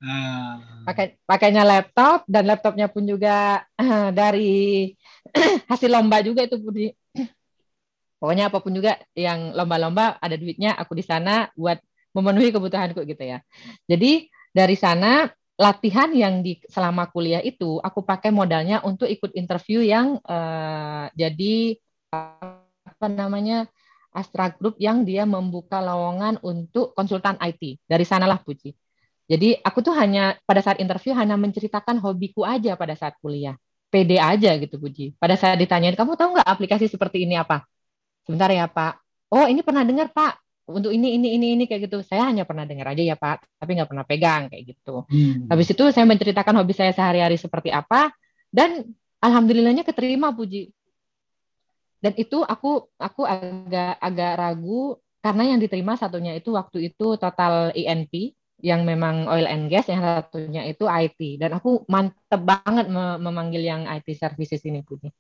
[0.05, 0.85] Hmm.
[0.85, 3.65] Pakai pakainya laptop dan laptopnya pun juga
[4.21, 4.93] dari
[5.73, 6.93] hasil lomba juga itu Budi.
[8.21, 11.81] Pokoknya apa pun juga yang lomba-lomba ada duitnya aku di sana buat
[12.13, 13.41] memenuhi kebutuhanku gitu ya.
[13.89, 15.25] Jadi dari sana
[15.57, 21.81] latihan yang di selama kuliah itu aku pakai modalnya untuk ikut interview yang uh, jadi
[22.13, 23.67] apa namanya
[24.15, 27.83] Astra Group yang dia membuka lowongan untuk konsultan IT.
[27.83, 28.84] Dari sanalah Puji.
[29.25, 33.57] Jadi aku tuh hanya pada saat interview hanya menceritakan hobiku aja pada saat kuliah.
[33.89, 35.15] PD aja gitu Puji.
[35.17, 37.63] Pada saat ditanyain, kamu tahu nggak aplikasi seperti ini apa?
[38.27, 38.99] Sebentar ya Pak.
[39.31, 40.43] Oh ini pernah dengar Pak.
[40.65, 42.03] Untuk ini, ini, ini, ini kayak gitu.
[42.03, 43.47] Saya hanya pernah dengar aja ya Pak.
[43.63, 45.07] Tapi nggak pernah pegang kayak gitu.
[45.07, 45.47] Hmm.
[45.47, 48.11] Habis itu saya menceritakan hobi saya sehari-hari seperti apa.
[48.51, 48.83] Dan
[49.23, 50.75] alhamdulillahnya keterima Puji.
[52.03, 57.73] Dan itu aku aku agak agak ragu karena yang diterima satunya itu waktu itu total
[57.73, 61.37] INP yang memang oil and gas, yang satunya itu IT.
[61.37, 62.89] Dan aku mantep banget
[63.21, 65.13] memanggil yang IT services ini Putih.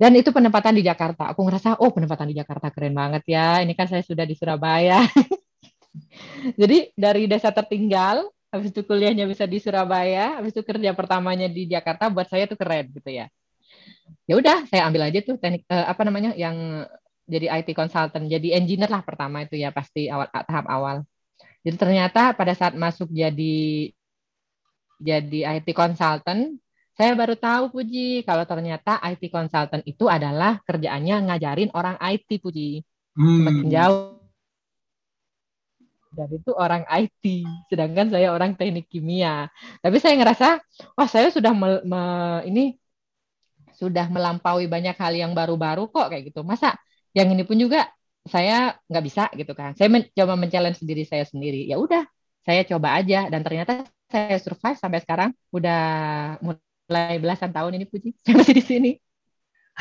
[0.00, 1.28] Dan itu penempatan di Jakarta.
[1.36, 3.60] Aku ngerasa, oh penempatan di Jakarta keren banget ya.
[3.60, 5.04] Ini kan saya sudah di Surabaya.
[6.60, 11.68] Jadi dari desa tertinggal, habis itu kuliahnya bisa di Surabaya, habis itu kerja pertamanya di
[11.68, 13.28] Jakarta, buat saya itu keren gitu ya.
[14.24, 16.88] Ya udah, saya ambil aja tuh teknik eh, apa namanya yang
[17.28, 20.96] jadi IT consultant, jadi engineer lah pertama itu ya pasti awal tahap awal.
[21.62, 23.90] Jadi ternyata pada saat masuk jadi
[25.02, 26.58] jadi IT consultant,
[26.94, 32.82] saya baru tahu Puji kalau ternyata IT consultant itu adalah kerjaannya ngajarin orang IT Puji.
[33.18, 33.42] Hmm.
[33.42, 34.22] Semakin jauh.
[36.12, 37.24] Dan itu orang IT,
[37.72, 39.48] sedangkan saya orang teknik kimia.
[39.80, 40.60] Tapi saya ngerasa,
[40.92, 42.02] wah saya sudah me, me,
[42.44, 42.76] ini
[43.80, 46.44] sudah melampaui banyak hal yang baru-baru kok kayak gitu.
[46.44, 46.76] Masa
[47.16, 47.88] yang ini pun juga
[48.26, 49.74] saya nggak bisa gitu kan.
[49.74, 51.66] Saya mencoba men-challenge diri saya sendiri.
[51.66, 52.06] Ya udah,
[52.46, 55.30] saya coba aja dan ternyata saya survive sampai sekarang.
[55.50, 55.82] Udah
[56.42, 58.14] mulai belasan tahun ini Puji.
[58.22, 58.90] Saya masih di sini.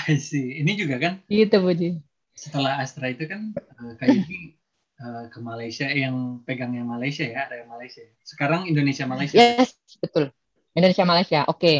[0.07, 0.63] I see.
[0.63, 1.13] Ini juga kan?
[1.29, 1.89] Gitu Puji.
[2.33, 4.57] Setelah Astra itu kan uh, kayak ini
[4.97, 8.01] uh, ke Malaysia yang pegang yang Malaysia ya, ada yang Malaysia.
[8.25, 9.37] Sekarang Indonesia Malaysia.
[9.37, 10.33] Yes, betul.
[10.73, 11.39] Indonesia Malaysia.
[11.45, 11.59] Oke.
[11.59, 11.77] Okay.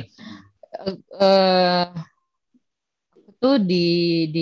[1.17, 1.89] Uh,
[3.41, 3.75] itu di
[4.36, 4.41] di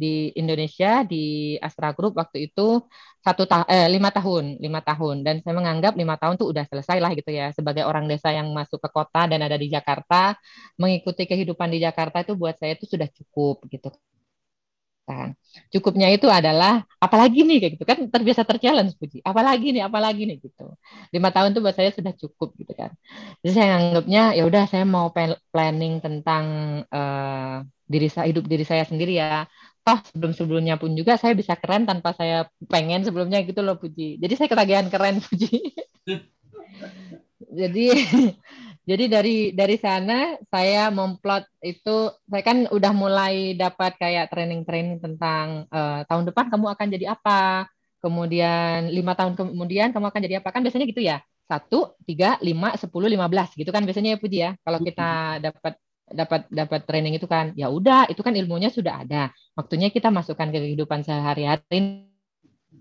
[0.00, 0.06] di
[0.40, 1.16] Indonesia di
[1.60, 2.80] Astra Group waktu itu
[3.20, 5.16] satu ta eh, lima tahun lima tahun.
[5.26, 8.48] Dan saya menganggap lima tahun tuh udah selesai lah gitu ya sebagai orang desa yang
[8.58, 10.32] masuk ke kota dan ada di Jakarta.
[10.80, 13.88] Mengikuti kehidupan di Jakarta itu buat saya itu sudah cukup gitu
[15.04, 15.36] Kan.
[15.68, 19.20] Cukupnya itu adalah apalagi nih kayak gitu kan terbiasa terchallenge Puji.
[19.20, 20.72] Apalagi nih, apalagi nih gitu.
[21.12, 22.90] Lima tahun itu buat saya sudah cukup gitu kan.
[23.44, 25.12] Jadi saya anggapnya ya udah saya mau
[25.52, 26.44] planning tentang
[26.88, 29.44] uh, diri saya hidup diri saya sendiri ya.
[29.84, 34.16] Toh sebelum sebelumnya pun juga saya bisa keren tanpa saya pengen sebelumnya gitu loh Puji.
[34.16, 35.52] Jadi saya ketagihan keren Puji.
[37.52, 37.86] Jadi
[38.84, 45.64] jadi dari dari sana saya memplot itu saya kan udah mulai dapat kayak training-training tentang
[45.72, 47.64] uh, tahun depan kamu akan jadi apa,
[48.04, 50.52] kemudian lima tahun kemudian kamu akan jadi apa.
[50.52, 54.38] Kan biasanya gitu ya satu tiga lima sepuluh lima belas gitu kan biasanya ya Puji
[54.40, 57.56] ya kalau kita dapat dapat dapat training itu kan.
[57.56, 59.32] Ya udah itu kan ilmunya sudah ada.
[59.56, 62.12] Waktunya kita masukkan ke kehidupan sehari-hari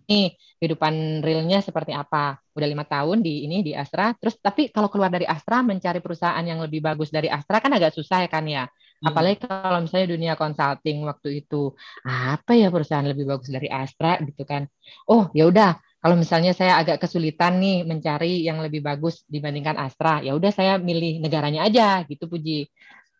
[0.09, 2.39] nih kehidupan realnya seperti apa.
[2.53, 4.13] Udah lima tahun di ini di Astra.
[4.15, 7.95] Terus tapi kalau keluar dari Astra mencari perusahaan yang lebih bagus dari Astra kan agak
[7.95, 8.63] susah ya kan ya.
[8.65, 9.09] Hmm.
[9.11, 11.73] Apalagi kalau misalnya dunia consulting waktu itu
[12.07, 14.69] apa ya perusahaan lebih bagus dari Astra gitu kan.
[15.09, 20.19] Oh ya udah kalau misalnya saya agak kesulitan nih mencari yang lebih bagus dibandingkan Astra,
[20.19, 22.67] ya udah saya milih negaranya aja gitu Puji.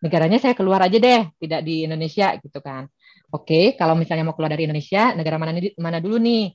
[0.04, 2.84] Negaranya saya keluar aja deh, tidak di Indonesia gitu kan.
[3.32, 6.52] Oke, kalau misalnya mau keluar dari Indonesia, negara mana mana dulu nih?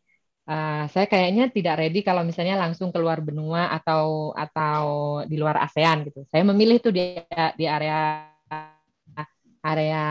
[0.49, 4.81] Uh, saya kayaknya tidak ready kalau misalnya langsung keluar benua atau atau
[5.29, 6.25] di luar ASEAN gitu.
[6.33, 7.21] Saya memilih tuh di
[7.55, 8.25] di area
[9.61, 10.03] area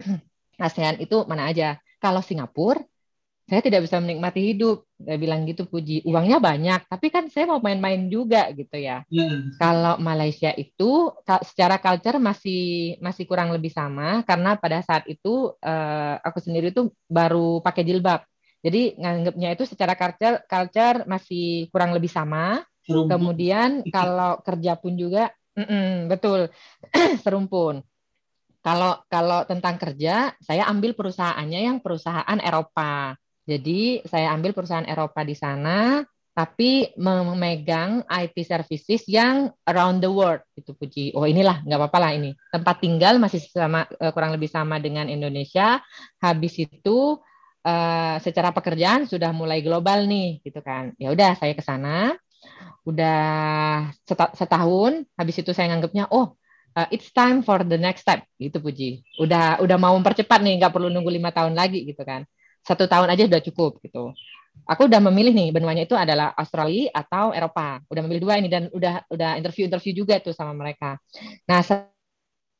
[0.66, 1.76] ASEAN itu mana aja.
[2.00, 2.80] Kalau Singapura
[3.48, 4.84] saya tidak bisa menikmati hidup.
[5.00, 6.04] Saya bilang gitu puji.
[6.04, 9.08] Uangnya banyak, tapi kan saya mau main-main juga gitu ya.
[9.08, 9.56] Hmm.
[9.56, 16.14] Kalau Malaysia itu secara culture masih masih kurang lebih sama karena pada saat itu uh,
[16.20, 18.20] aku sendiri tuh baru pakai jilbab.
[18.58, 22.62] Jadi nganggapnya itu secara culture, culture masih kurang lebih sama.
[22.82, 23.10] Serumpun.
[23.12, 26.50] Kemudian kalau kerja pun juga, mm -mm, betul,
[27.22, 27.84] serumpun.
[28.58, 33.14] Kalau kalau tentang kerja, saya ambil perusahaannya yang perusahaan Eropa.
[33.48, 36.04] Jadi saya ambil perusahaan Eropa di sana,
[36.38, 41.10] tapi memegang IT services yang around the world itu Puji.
[41.18, 42.30] Oh inilah nggak apa-apa lah ini.
[42.54, 45.82] Tempat tinggal masih sama eh, kurang lebih sama dengan Indonesia.
[46.22, 47.18] Habis itu
[47.64, 50.94] uh, secara pekerjaan sudah mulai global nih gitu kan.
[51.00, 52.14] Ya udah saya ke sana.
[52.86, 53.20] Udah
[54.36, 56.38] setahun habis itu saya nganggapnya oh
[56.78, 59.02] uh, it's time for the next step gitu Puji.
[59.18, 62.22] Udah udah mau mempercepat nih nggak perlu nunggu lima tahun lagi gitu kan.
[62.62, 64.14] Satu tahun aja udah cukup gitu.
[64.66, 67.78] Aku udah memilih nih benuanya itu adalah Australia atau Eropa.
[67.86, 70.98] Udah memilih dua ini dan udah udah interview interview juga tuh sama mereka.
[71.46, 71.62] Nah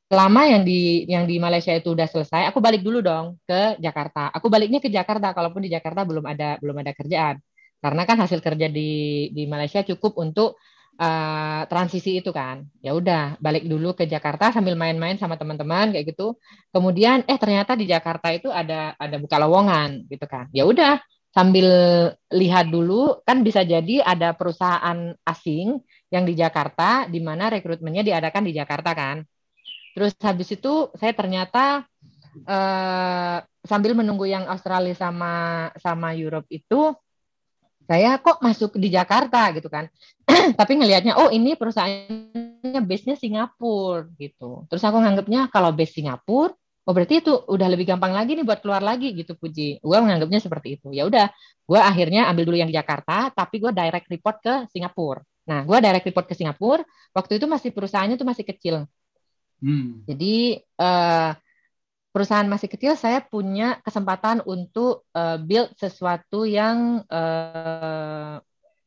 [0.08, 4.32] selama yang di yang di Malaysia itu udah selesai, aku balik dulu dong ke Jakarta.
[4.32, 7.36] Aku baliknya ke Jakarta, kalaupun di Jakarta belum ada belum ada kerjaan.
[7.78, 8.90] Karena kan hasil kerja di
[9.36, 10.58] di Malaysia cukup untuk
[10.98, 12.66] uh, transisi itu kan.
[12.82, 16.34] Ya udah, balik dulu ke Jakarta sambil main-main sama teman-teman kayak gitu.
[16.74, 20.50] Kemudian eh ternyata di Jakarta itu ada ada buka lowongan gitu kan.
[20.50, 20.98] Ya udah,
[21.30, 21.68] sambil
[22.32, 28.42] lihat dulu kan bisa jadi ada perusahaan asing yang di Jakarta di mana rekrutmennya diadakan
[28.48, 29.22] di Jakarta kan.
[29.96, 31.84] Terus habis itu saya ternyata
[32.44, 36.94] uh, sambil menunggu yang Australia sama sama Europe itu
[37.88, 39.88] saya kok masuk di Jakarta gitu kan.
[40.60, 44.68] Tapi ngelihatnya oh ini perusahaannya base-nya Singapura gitu.
[44.68, 46.52] Terus aku nganggapnya kalau base Singapura
[46.88, 49.84] oh berarti itu udah lebih gampang lagi nih buat keluar lagi gitu Puji.
[49.84, 50.88] Gue menganggapnya seperti itu.
[50.96, 51.28] Ya udah,
[51.68, 55.20] gue akhirnya ambil dulu yang di Jakarta, tapi gue direct report ke Singapura.
[55.48, 56.80] Nah, gue direct report ke Singapura.
[57.12, 58.88] Waktu itu masih perusahaannya tuh masih kecil.
[59.58, 60.06] Hmm.
[60.06, 61.32] Jadi uh,
[62.14, 68.38] perusahaan masih kecil, saya punya kesempatan untuk uh, build sesuatu yang uh,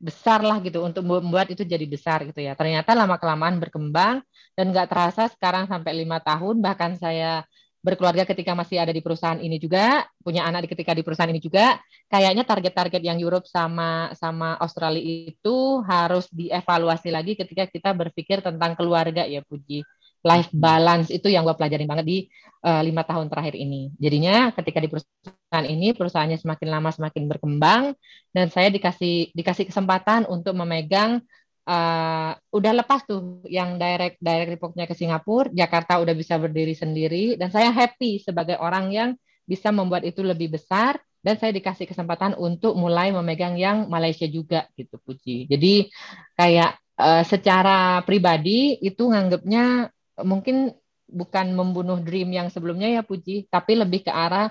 [0.02, 2.58] besar lah gitu untuk membuat itu jadi besar gitu ya.
[2.58, 4.26] Ternyata lama kelamaan berkembang
[4.58, 7.46] dan nggak terasa sekarang sampai lima tahun bahkan saya
[7.82, 11.82] berkeluarga ketika masih ada di perusahaan ini juga punya anak ketika di perusahaan ini juga
[12.14, 18.78] kayaknya target-target yang Europe sama sama Australia itu harus dievaluasi lagi ketika kita berpikir tentang
[18.78, 19.82] keluarga ya Puji
[20.22, 22.18] life balance itu yang gue pelajarin banget di
[22.66, 23.90] uh, lima tahun terakhir ini.
[23.98, 27.84] Jadinya ketika di perusahaan ini perusahaannya semakin lama semakin berkembang
[28.32, 31.22] dan saya dikasih dikasih kesempatan untuk memegang
[31.66, 37.36] uh, udah lepas tuh yang direct direct reportnya ke Singapura, Jakarta udah bisa berdiri sendiri
[37.36, 39.10] dan saya happy sebagai orang yang
[39.46, 44.66] bisa membuat itu lebih besar dan saya dikasih kesempatan untuk mulai memegang yang Malaysia juga
[44.74, 45.46] gitu Puji.
[45.46, 45.90] Jadi
[46.34, 49.90] kayak uh, secara pribadi itu nganggapnya
[50.24, 50.74] mungkin
[51.12, 54.50] bukan membunuh dream yang sebelumnya ya Puji, tapi lebih ke arah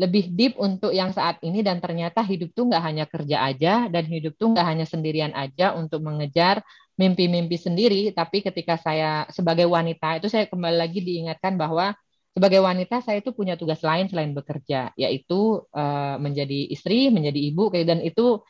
[0.00, 4.08] lebih deep untuk yang saat ini dan ternyata hidup tuh nggak hanya kerja aja dan
[4.08, 6.64] hidup tuh nggak hanya sendirian aja untuk mengejar
[6.96, 11.96] mimpi-mimpi sendiri, tapi ketika saya sebagai wanita itu saya kembali lagi diingatkan bahwa
[12.32, 17.72] sebagai wanita saya itu punya tugas lain selain bekerja, yaitu uh, menjadi istri, menjadi ibu,
[17.72, 18.40] dan itu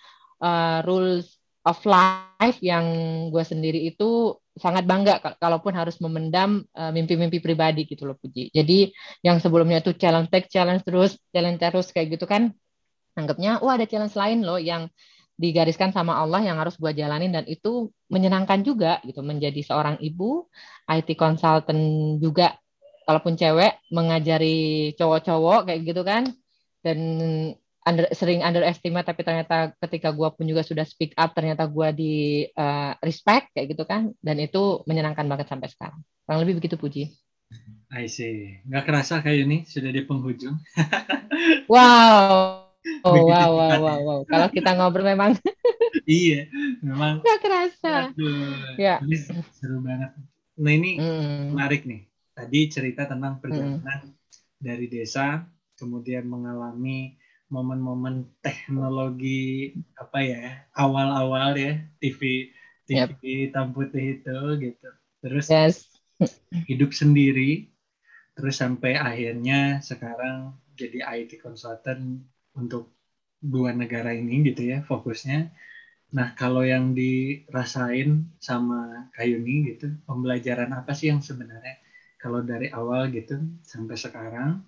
[0.43, 2.87] uh, rules of life yang
[3.31, 8.53] gue sendiri itu sangat bangga kalaupun harus memendam uh, mimpi-mimpi pribadi gitu loh Puji.
[8.53, 8.93] Jadi
[9.25, 12.53] yang sebelumnya itu challenge take challenge terus, challenge terus kayak gitu kan,
[13.17, 14.93] anggapnya wah ada challenge lain loh yang
[15.41, 20.47] digariskan sama Allah yang harus gue jalanin dan itu menyenangkan juga gitu menjadi seorang ibu
[20.87, 22.55] IT consultant juga
[23.09, 26.29] kalaupun cewek mengajari cowok-cowok kayak gitu kan
[26.85, 26.99] dan
[27.83, 32.15] under, sering underestimate tapi ternyata ketika gue pun juga sudah speak up ternyata gue di
[32.55, 37.11] uh, respect kayak gitu kan dan itu menyenangkan banget sampai sekarang kurang lebih begitu puji
[37.93, 40.57] I see nggak kerasa kayak ini sudah di penghujung
[41.73, 42.63] wow
[43.07, 44.21] Oh wow wow wow wow.
[44.27, 45.39] Kalau kita ngobrol memang
[46.03, 46.51] iya,
[46.83, 48.11] memang nggak kerasa.
[48.11, 48.99] Aduh, ya.
[49.55, 50.11] seru banget.
[50.59, 51.55] Nah ini mm.
[51.55, 54.17] menarik nih tadi cerita tentang perjalanan hmm.
[54.57, 55.45] dari desa
[55.77, 57.15] kemudian mengalami
[57.53, 62.49] momen-momen teknologi apa ya awal-awal ya TV
[62.89, 63.21] TV yep.
[63.21, 64.89] hitam putih itu gitu
[65.21, 65.77] terus yes.
[66.65, 67.69] hidup sendiri
[68.33, 72.25] terus sampai akhirnya sekarang jadi IT consultant
[72.57, 72.89] untuk
[73.37, 75.53] dua negara ini gitu ya fokusnya
[76.13, 81.81] nah kalau yang dirasain sama Kayuni gitu pembelajaran apa sih yang sebenarnya
[82.17, 84.65] kalau dari awal gitu sampai sekarang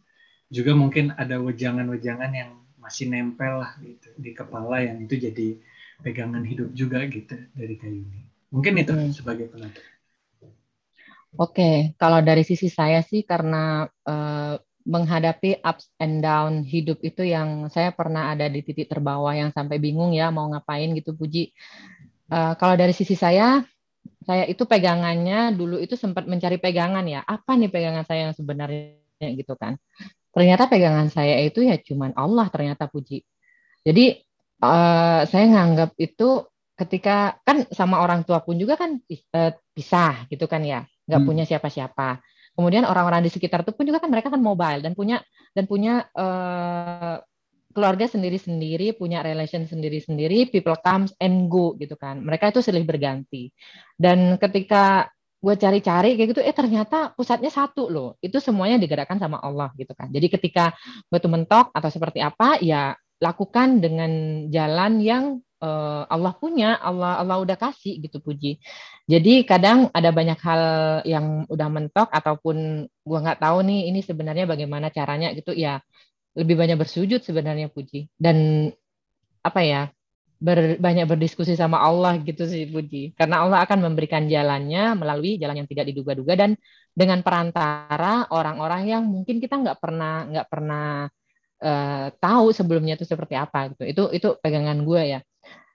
[0.48, 5.56] juga mungkin ada wejangan-wejangan yang masih nempel lah gitu di kepala yang itu jadi
[6.04, 8.20] pegangan hidup juga gitu dari kayu ini.
[8.52, 9.12] Mungkin itu hmm.
[9.16, 9.80] sebagai penutup.
[11.34, 17.72] Oke, kalau dari sisi saya sih karena uh, menghadapi ups and down hidup itu yang
[17.72, 21.50] saya pernah ada di titik terbawah yang sampai bingung ya mau ngapain gitu Puji.
[22.28, 23.64] Uh, kalau dari sisi saya
[24.24, 29.28] saya itu pegangannya dulu itu sempat mencari pegangan ya apa nih pegangan saya yang sebenarnya
[29.36, 29.76] gitu kan
[30.34, 33.22] ternyata pegangan saya itu ya cuman Allah ternyata puji
[33.86, 34.18] jadi
[34.60, 36.44] uh, saya nganggap itu
[36.74, 41.28] ketika kan sama orang tua pun juga kan uh, pisah gitu kan ya nggak hmm.
[41.30, 42.18] punya siapa-siapa
[42.58, 45.22] kemudian orang-orang di sekitar itu pun juga kan mereka kan mobile dan punya
[45.54, 47.22] dan punya uh,
[47.74, 52.22] keluarga sendiri-sendiri, punya relation sendiri-sendiri, people comes and go gitu kan.
[52.22, 53.50] Mereka itu silih berganti.
[53.98, 55.10] Dan ketika
[55.44, 58.16] gue cari-cari kayak gitu, eh ternyata pusatnya satu loh.
[58.24, 60.08] Itu semuanya digerakkan sama Allah gitu kan.
[60.08, 60.72] Jadi ketika
[61.12, 64.10] gue tuh mentok atau seperti apa, ya lakukan dengan
[64.48, 65.24] jalan yang
[65.60, 68.56] uh, Allah punya, Allah Allah udah kasih gitu puji.
[69.04, 70.62] Jadi kadang ada banyak hal
[71.04, 75.76] yang udah mentok ataupun gue nggak tahu nih ini sebenarnya bagaimana caranya gitu ya
[76.34, 78.68] lebih banyak bersujud sebenarnya Puji dan
[79.44, 79.82] apa ya
[80.44, 83.16] ber, banyak berdiskusi sama Allah gitu sih Puji.
[83.16, 86.50] Karena Allah akan memberikan jalannya melalui jalan yang tidak diduga-duga dan
[86.92, 91.08] dengan perantara orang-orang yang mungkin kita nggak pernah nggak pernah
[91.64, 93.82] uh, tahu sebelumnya itu seperti apa gitu.
[93.88, 95.20] Itu itu pegangan gue ya.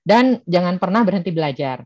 [0.06, 1.82] Dan jangan pernah berhenti belajar.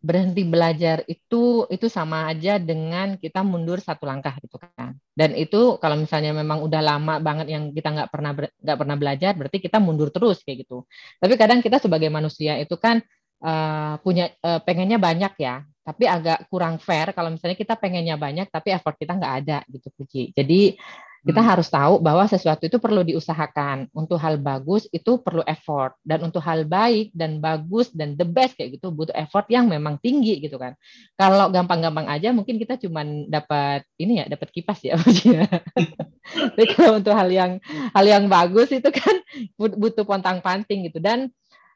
[0.00, 5.76] Berhenti belajar itu itu sama aja dengan kita mundur satu langkah gitu kan dan itu
[5.76, 9.76] kalau misalnya memang udah lama banget yang kita nggak pernah nggak pernah belajar berarti kita
[9.76, 10.88] mundur terus kayak gitu.
[11.20, 13.04] Tapi kadang kita sebagai manusia itu kan
[13.44, 17.12] uh, punya uh, pengennya banyak ya tapi agak kurang fair.
[17.12, 20.32] Kalau misalnya kita pengennya banyak tapi effort kita nggak ada gitu Puji.
[20.32, 20.80] Jadi
[21.20, 21.50] kita hmm.
[21.52, 23.92] harus tahu bahwa sesuatu itu perlu diusahakan.
[23.92, 28.56] Untuk hal bagus itu perlu effort dan untuk hal baik dan bagus dan the best
[28.56, 30.72] kayak gitu butuh effort yang memang tinggi gitu kan.
[31.20, 34.96] Kalau gampang-gampang aja mungkin kita cuman dapat ini ya, dapat kipas ya.
[36.56, 37.60] Tapi kalau untuk hal yang
[37.92, 39.20] hal yang bagus itu kan
[39.60, 41.28] butuh pontang-panting gitu dan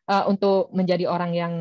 [0.09, 1.55] uh, untuk menjadi orang yang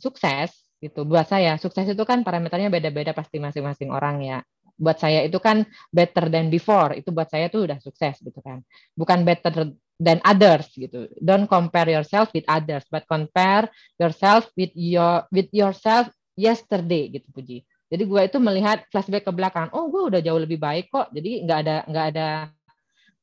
[0.00, 4.38] sukses gitu buat saya sukses itu kan parameternya beda-beda pasti masing-masing orang ya
[4.76, 6.92] buat saya itu kan better than before.
[6.92, 8.60] Itu buat saya tuh udah sukses gitu kan.
[8.92, 11.08] Bukan better than others gitu.
[11.20, 17.64] Don't compare yourself with others but compare yourself with your with yourself yesterday gitu puji.
[17.88, 19.72] Jadi gue itu melihat flashback ke belakang.
[19.72, 21.08] Oh gue udah jauh lebih baik kok.
[21.16, 22.28] Jadi nggak ada nggak ada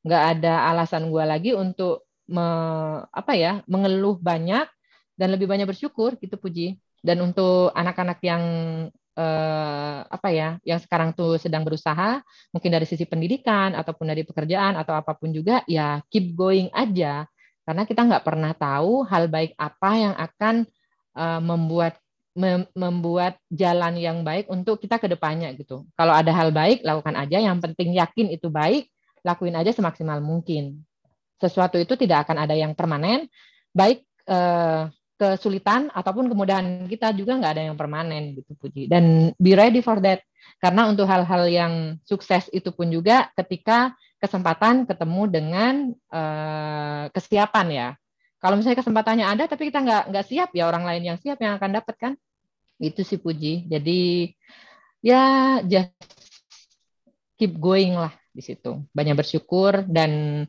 [0.04, 2.46] nggak ada alasan gue lagi untuk me,
[3.08, 4.66] apa ya mengeluh banyak
[5.14, 6.76] dan lebih banyak bersyukur gitu puji.
[7.04, 8.42] Dan untuk anak-anak yang
[9.14, 14.74] eh, apa ya yang sekarang tuh sedang berusaha mungkin dari sisi pendidikan ataupun dari pekerjaan
[14.74, 17.26] atau apa pun juga ya keep going aja
[17.64, 20.54] karena kita nggak pernah tahu hal baik apa yang akan
[21.16, 21.96] uh, membuat
[22.34, 25.86] mem membuat jalan yang baik untuk kita ke depannya gitu.
[25.94, 28.90] Kalau ada hal baik lakukan aja yang penting yakin itu baik,
[29.22, 30.82] lakuin aja semaksimal mungkin.
[31.38, 33.30] Sesuatu itu tidak akan ada yang permanen,
[33.70, 39.54] baik uh, kesulitan ataupun kemudahan kita juga nggak ada yang permanen gitu Puji dan be
[39.54, 40.22] ready for that
[40.60, 41.72] Karena untuk hal-hal yang
[42.04, 45.74] sukses itu pun juga ketika kesempatan ketemu dengan
[46.08, 47.88] uh, kesiapan ya.
[48.40, 51.56] Kalau misalnya kesempatannya ada tapi kita nggak nggak siap ya orang lain yang siap yang
[51.56, 52.12] akan dapat kan.
[52.80, 53.68] Itu sih puji.
[53.68, 54.32] Jadi
[55.04, 55.92] ya just
[57.36, 58.84] keep going lah di situ.
[58.92, 60.44] Banyak bersyukur dan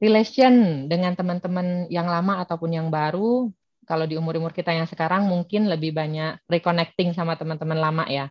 [0.00, 3.52] relation dengan teman-teman yang lama ataupun yang baru.
[3.90, 8.30] Kalau di umur-umur kita yang sekarang mungkin lebih banyak reconnecting sama teman-teman lama ya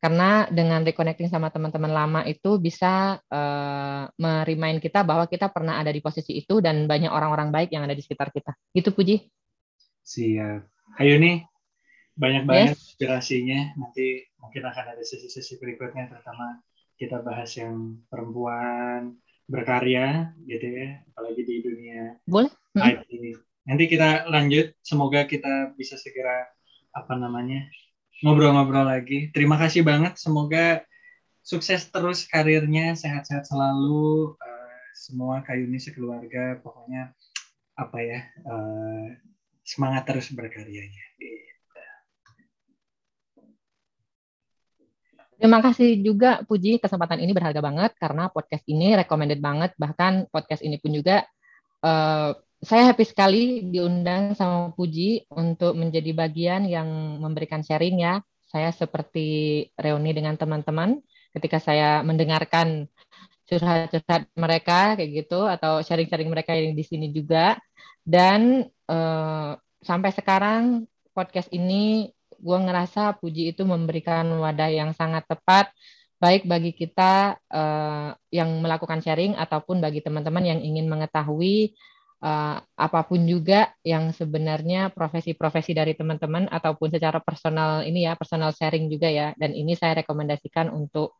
[0.00, 5.92] karena dengan reconnecting sama teman-teman lama itu bisa uh, merimain kita bahwa kita pernah ada
[5.92, 8.56] di posisi itu dan banyak orang-orang baik yang ada di sekitar kita.
[8.72, 9.28] Gitu Puji.
[10.00, 10.64] Siap.
[10.96, 11.44] Ayo nih,
[12.16, 12.96] banyak banget yes.
[12.96, 13.76] inspirasinya.
[13.76, 16.64] Nanti mungkin akan ada sesi-sesi berikutnya, terutama
[16.96, 19.20] kita bahas yang perempuan
[19.52, 22.48] berkarya, gitu ya, apalagi di dunia Boleh.
[22.72, 23.36] IT.
[23.68, 24.72] Nanti kita lanjut.
[24.80, 26.48] Semoga kita bisa segera
[26.90, 27.66] apa namanya
[28.20, 29.32] ngobrol-ngobrol lagi.
[29.32, 30.20] Terima kasih banget.
[30.20, 30.84] Semoga
[31.40, 34.36] sukses terus karirnya, sehat-sehat selalu.
[34.36, 34.60] Uh,
[34.92, 37.16] semua Kayuni sekeluarga, pokoknya
[37.78, 39.16] apa ya, uh,
[39.64, 41.04] semangat terus berkaryanya.
[45.40, 49.72] Terima kasih juga Puji, kesempatan ini berharga banget karena podcast ini recommended banget.
[49.80, 51.24] Bahkan podcast ini pun juga
[51.80, 53.42] uh, saya happy sekali
[53.72, 58.20] diundang sama Puji untuk menjadi bagian yang memberikan sharing ya.
[58.44, 61.00] Saya seperti reuni dengan teman-teman
[61.32, 62.90] ketika saya mendengarkan
[63.48, 67.56] curhat-curhat mereka kayak gitu atau sharing-sharing mereka yang di sini juga.
[68.04, 69.50] Dan eh,
[69.80, 70.84] sampai sekarang
[71.16, 75.72] podcast ini gue ngerasa Puji itu memberikan wadah yang sangat tepat
[76.20, 81.72] baik bagi kita uh, yang melakukan sharing ataupun bagi teman-teman yang ingin mengetahui
[82.20, 88.52] uh, apa pun juga yang sebenarnya profesi-profesi dari teman-teman ataupun secara personal ini ya personal
[88.54, 89.32] sharing juga ya.
[89.36, 91.16] Dan ini saya rekomendasikan untuk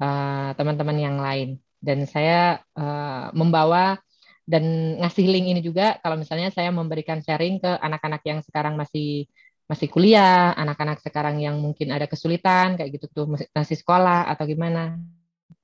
[0.00, 1.58] uh, teman-teman yang lain.
[1.84, 4.00] Dan saya uh, membawa
[4.48, 6.00] dan ngasih link ini juga.
[6.00, 9.28] Kalau misalnya saya memberikan sharing ke anak-anak yang sekarang masih
[9.64, 15.00] masih kuliah, anak-anak sekarang yang mungkin ada kesulitan kayak gitu tuh masih sekolah atau gimana.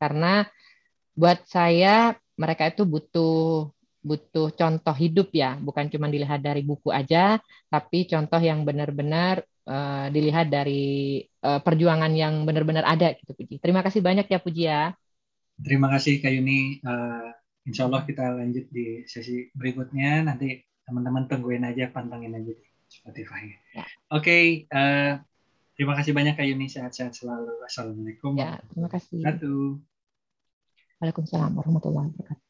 [0.01, 0.49] Karena
[1.13, 3.69] buat saya mereka itu butuh
[4.01, 7.37] butuh contoh hidup ya, bukan cuma dilihat dari buku aja,
[7.69, 13.61] tapi contoh yang benar-benar uh, dilihat dari uh, perjuangan yang benar-benar ada gitu Puji.
[13.61, 14.83] Terima kasih banyak ya Puji ya.
[15.61, 16.81] Terima kasih Kak Yuni.
[16.81, 17.29] Uh,
[17.69, 20.25] insya Allah kita lanjut di sesi berikutnya.
[20.25, 23.53] Nanti teman-teman tungguin aja, pantengin aja di Spotify.
[23.77, 23.85] Ya.
[24.11, 25.21] Oke, okay, uh,
[25.77, 26.73] terima kasih banyak Kak Yuni.
[26.73, 27.61] Sehat-sehat selalu.
[27.69, 28.41] Assalamualaikum.
[28.41, 29.21] Ya, terima kasih.
[29.21, 29.77] Satu.
[31.01, 32.50] Waalaikumsalam warahmatullahi wabarakatuh.